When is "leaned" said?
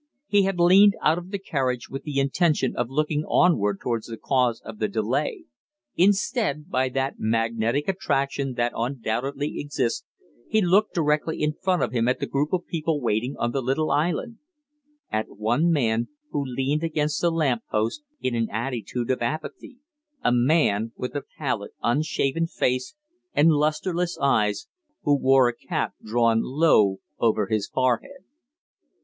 0.59-0.95, 16.43-16.83